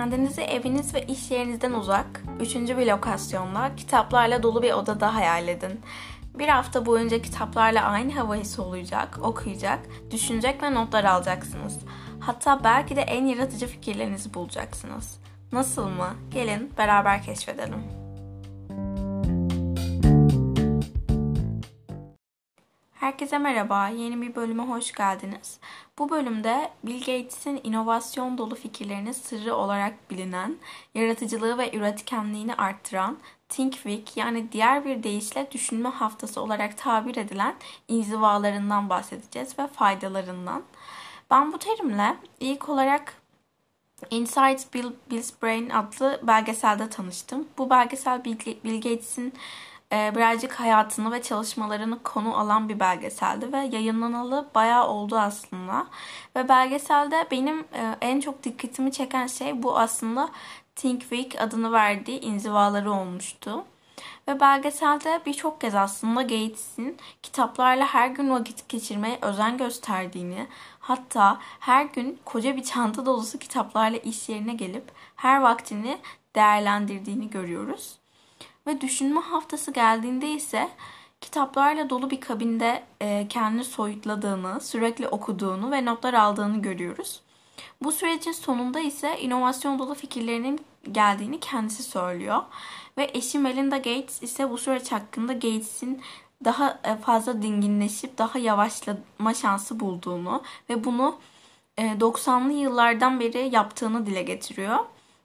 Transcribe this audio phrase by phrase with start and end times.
[0.00, 5.80] Kendinizi eviniz ve iş yerinizden uzak, üçüncü bir lokasyonda kitaplarla dolu bir odada hayal edin.
[6.34, 9.78] Bir hafta boyunca kitaplarla aynı havayı soluyacak, okuyacak,
[10.10, 11.78] düşünecek ve notlar alacaksınız.
[12.20, 15.20] Hatta belki de en yaratıcı fikirlerinizi bulacaksınız.
[15.52, 16.08] Nasıl mı?
[16.30, 17.99] Gelin beraber keşfedelim.
[23.00, 25.58] Herkese merhaba, yeni bir bölüme hoş geldiniz.
[25.98, 30.56] Bu bölümde Bill Gates'in inovasyon dolu fikirlerinin sırrı olarak bilinen,
[30.94, 33.18] yaratıcılığı ve üretkenliğini arttıran
[33.48, 37.54] Think Week yani diğer bir deyişle düşünme haftası olarak tabir edilen
[37.88, 40.62] inzivalarından bahsedeceğiz ve faydalarından.
[41.30, 43.14] Ben bu terimle ilk olarak
[44.10, 47.48] Inside Bill, Bill's Brain adlı belgeselde tanıştım.
[47.58, 49.34] Bu belgesel Bill, Gates'in
[49.92, 55.86] birazcık hayatını ve çalışmalarını konu alan bir belgeseldi ve yayınlanalı bayağı oldu aslında.
[56.36, 60.30] Ve belgeselde benim e, en çok dikkatimi çeken şey bu aslında
[60.76, 63.64] Think Week adını verdiği inzivaları olmuştu.
[64.28, 70.46] Ve belgeselde birçok kez aslında Gates'in kitaplarla her gün vakit geçirmeye özen gösterdiğini,
[70.80, 75.98] hatta her gün koca bir çanta dolusu kitaplarla iş yerine gelip her vaktini
[76.34, 77.99] değerlendirdiğini görüyoruz.
[78.66, 80.68] Ve düşünme haftası geldiğinde ise
[81.20, 87.20] kitaplarla dolu bir kabinde e, kendini soyutladığını, sürekli okuduğunu ve notlar aldığını görüyoruz.
[87.82, 90.60] Bu sürecin sonunda ise inovasyon dolu fikirlerinin
[90.92, 92.42] geldiğini kendisi söylüyor.
[92.98, 96.02] Ve eşi Melinda Gates ise bu süreç hakkında Gates'in
[96.44, 101.18] daha e, fazla dinginleşip daha yavaşlama şansı bulduğunu ve bunu
[101.78, 104.78] 90'lı e, yıllardan beri yaptığını dile getiriyor.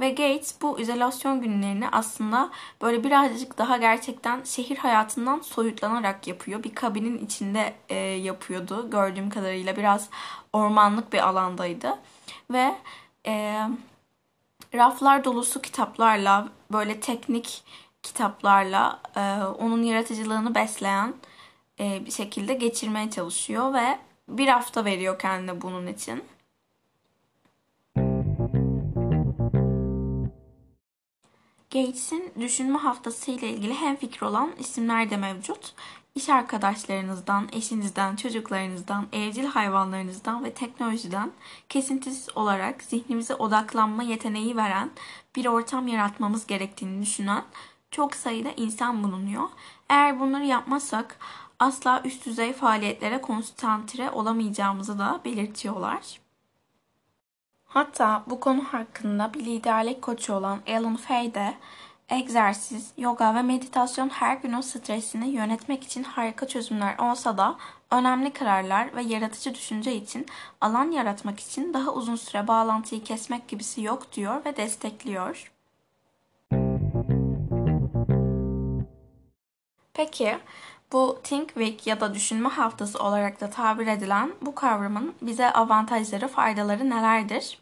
[0.00, 2.50] Ve Gates bu izolasyon günlerini aslında
[2.82, 6.62] böyle birazcık daha gerçekten şehir hayatından soyutlanarak yapıyor.
[6.62, 8.90] Bir kabinin içinde e, yapıyordu.
[8.90, 10.08] Gördüğüm kadarıyla biraz
[10.52, 11.98] ormanlık bir alandaydı.
[12.50, 12.74] Ve
[13.26, 13.62] e,
[14.74, 17.64] raflar dolusu kitaplarla, böyle teknik
[18.02, 21.14] kitaplarla e, onun yaratıcılığını besleyen
[21.80, 26.24] e, bir şekilde geçirmeye çalışıyor ve bir hafta veriyor kendine bunun için.
[31.70, 35.74] Gates'in düşünme haftası ile ilgili hem fikir olan isimler de mevcut.
[36.14, 41.30] İş arkadaşlarınızdan, eşinizden, çocuklarınızdan, evcil hayvanlarınızdan ve teknolojiden
[41.68, 44.90] kesintisiz olarak zihnimize odaklanma yeteneği veren
[45.36, 47.44] bir ortam yaratmamız gerektiğini düşünen
[47.90, 49.48] çok sayıda insan bulunuyor.
[49.88, 51.18] Eğer bunları yapmazsak
[51.58, 56.20] asla üst düzey faaliyetlere konsantre olamayacağımızı da belirtiyorlar.
[57.68, 61.54] Hatta bu konu hakkında bir liderlik koçu olan Alan Fay de
[62.08, 67.56] egzersiz, yoga ve meditasyon her günün stresini yönetmek için harika çözümler olsa da
[67.90, 70.26] önemli kararlar ve yaratıcı düşünce için
[70.60, 75.52] alan yaratmak için daha uzun süre bağlantıyı kesmek gibisi yok diyor ve destekliyor.
[79.94, 80.38] Peki
[80.92, 86.28] bu Think Week ya da düşünme haftası olarak da tabir edilen bu kavramın bize avantajları,
[86.28, 87.58] faydaları nelerdir?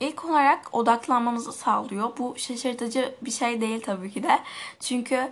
[0.00, 2.10] İlk olarak odaklanmamızı sağlıyor.
[2.18, 4.38] Bu şaşırtıcı bir şey değil tabii ki de.
[4.80, 5.30] Çünkü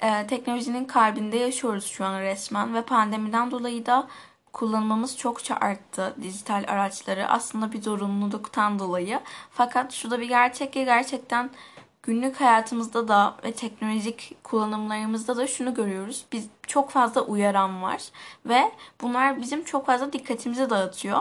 [0.00, 4.08] e, teknolojinin kalbinde yaşıyoruz şu an resmen ve pandemiden dolayı da
[4.52, 9.20] kullanmamız çokça arttı dijital araçları aslında bir zorunluluktan dolayı.
[9.50, 11.50] Fakat şu bir gerçek ki gerçekten
[12.06, 16.24] günlük hayatımızda da ve teknolojik kullanımlarımızda da şunu görüyoruz.
[16.32, 18.02] Biz çok fazla uyaran var
[18.46, 21.20] ve bunlar bizim çok fazla dikkatimizi dağıtıyor.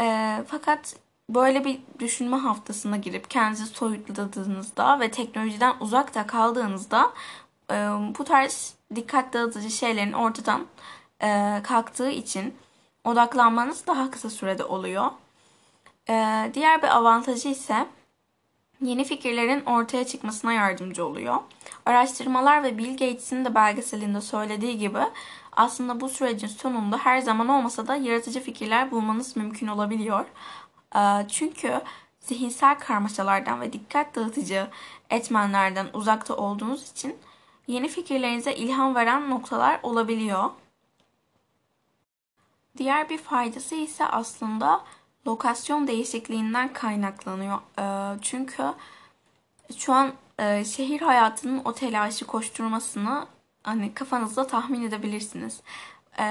[0.00, 0.96] E, fakat
[1.30, 7.12] böyle bir düşünme haftasına girip kendinizi soyutladığınızda ve teknolojiden uzakta kaldığınızda
[7.70, 7.74] e,
[8.18, 10.66] bu tarz dikkat dağıtıcı şeylerin ortadan
[11.22, 12.54] e, kalktığı için
[13.04, 15.06] odaklanmanız daha kısa sürede oluyor.
[16.08, 17.86] E, diğer bir avantajı ise
[18.80, 21.36] yeni fikirlerin ortaya çıkmasına yardımcı oluyor.
[21.86, 25.00] Araştırmalar ve Bill Gates'in de belgeselinde söylediği gibi
[25.52, 30.24] aslında bu sürecin sonunda her zaman olmasa da yaratıcı fikirler bulmanız mümkün olabiliyor.
[30.96, 31.80] Ee, çünkü
[32.20, 34.66] zihinsel karmaşalardan ve dikkat dağıtıcı
[35.10, 37.16] etmenlerden uzakta olduğunuz için
[37.66, 40.50] yeni fikirlerinize ilham veren noktalar olabiliyor.
[42.76, 44.84] Diğer bir faydası ise aslında
[45.28, 47.58] lokasyon değişikliğinden kaynaklanıyor.
[47.78, 48.62] Ee, çünkü
[49.76, 53.26] şu an e, şehir hayatının o telaşı koşturmasını
[53.62, 55.60] hani kafanızda tahmin edebilirsiniz.
[56.18, 56.24] Ee,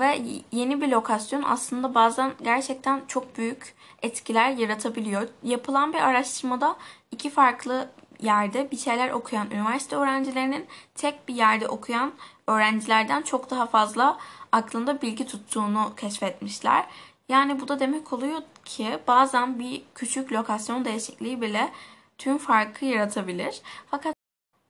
[0.00, 5.28] ve yeni bir lokasyon aslında bazen gerçekten çok büyük etkiler yaratabiliyor.
[5.42, 6.76] Yapılan bir araştırmada
[7.10, 7.88] iki farklı
[8.20, 12.12] yerde bir şeyler okuyan üniversite öğrencilerinin tek bir yerde okuyan
[12.46, 14.18] öğrencilerden çok daha fazla
[14.52, 16.84] aklında bilgi tuttuğunu keşfetmişler.
[17.30, 21.72] Yani bu da demek oluyor ki bazen bir küçük lokasyon değişikliği bile
[22.18, 23.62] tüm farkı yaratabilir.
[23.90, 24.14] Fakat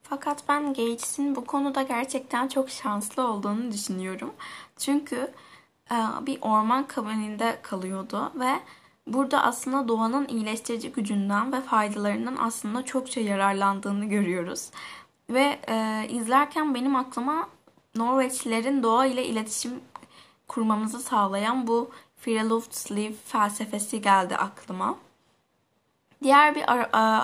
[0.03, 4.35] fakat ben Gates'in bu konuda gerçekten çok şanslı olduğunu düşünüyorum.
[4.79, 5.33] Çünkü
[5.91, 5.97] e,
[6.27, 8.61] bir orman kabininde kalıyordu ve
[9.07, 14.71] burada aslında doğanın iyileştirici gücünden ve faydalarından aslında çokça yararlandığını görüyoruz.
[15.31, 17.49] Ve e, izlerken benim aklıma
[17.95, 19.81] Norveçlilerin doğa ile iletişim
[20.49, 21.91] kurmamızı sağlayan bu
[22.21, 24.99] Friluftsliv felsefesi geldi aklıma.
[26.23, 26.65] Diğer bir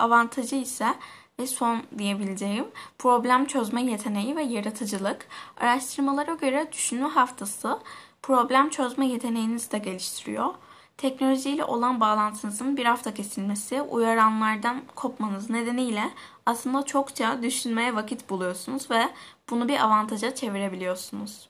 [0.04, 0.94] avantajı ise
[1.38, 2.64] ve son diyebileceğim
[2.98, 5.28] problem çözme yeteneği ve yaratıcılık.
[5.56, 7.80] Araştırmalara göre düşünme haftası
[8.22, 10.54] problem çözme yeteneğinizi de geliştiriyor.
[10.96, 16.10] Teknolojiyle olan bağlantınızın bir hafta kesilmesi, uyaranlardan kopmanız nedeniyle
[16.46, 19.08] aslında çokça düşünmeye vakit buluyorsunuz ve
[19.50, 21.48] bunu bir avantaja çevirebiliyorsunuz.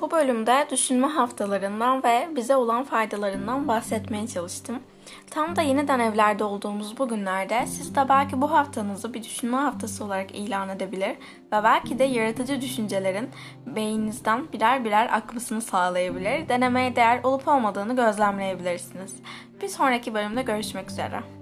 [0.00, 4.78] Bu bölümde düşünme haftalarından ve bize olan faydalarından bahsetmeye çalıştım.
[5.30, 10.04] Tam da yeniden evlerde olduğumuz bu günlerde siz de belki bu haftanızı bir düşünme haftası
[10.04, 11.16] olarak ilan edebilir
[11.52, 13.30] ve belki de yaratıcı düşüncelerin
[13.66, 19.16] beyninizden birer birer akmasını sağlayabilir, denemeye değer olup olmadığını gözlemleyebilirsiniz.
[19.62, 21.35] Bir sonraki bölümde görüşmek üzere.